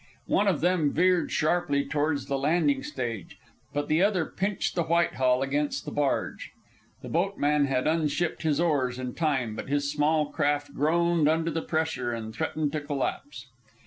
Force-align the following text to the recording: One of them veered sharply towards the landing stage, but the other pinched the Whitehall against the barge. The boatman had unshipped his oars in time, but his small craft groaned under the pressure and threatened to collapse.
One 0.25 0.47
of 0.47 0.61
them 0.61 0.91
veered 0.91 1.31
sharply 1.31 1.85
towards 1.85 2.25
the 2.25 2.39
landing 2.39 2.81
stage, 2.81 3.37
but 3.71 3.87
the 3.87 4.01
other 4.01 4.25
pinched 4.25 4.73
the 4.73 4.85
Whitehall 4.85 5.43
against 5.43 5.85
the 5.85 5.91
barge. 5.91 6.49
The 7.03 7.07
boatman 7.09 7.65
had 7.67 7.85
unshipped 7.85 8.41
his 8.41 8.59
oars 8.59 8.97
in 8.97 9.13
time, 9.13 9.55
but 9.55 9.69
his 9.69 9.91
small 9.91 10.31
craft 10.31 10.73
groaned 10.73 11.29
under 11.29 11.51
the 11.51 11.61
pressure 11.61 12.13
and 12.13 12.33
threatened 12.33 12.71
to 12.71 12.81
collapse. 12.81 13.45